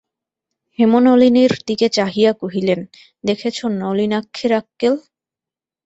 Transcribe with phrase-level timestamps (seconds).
[0.79, 2.79] হেমনলিনীর দিকে চাহিয়া কহিলেন,
[3.23, 4.93] দেখেছ নলিনাক্ষের আক্কেল?